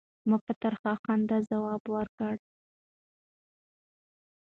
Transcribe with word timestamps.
ما 0.29 0.37
په 0.45 0.53
ترخه 0.61 0.91
خندا 1.03 1.37
ځواب 1.49 1.83
ورکړ. 1.95 2.35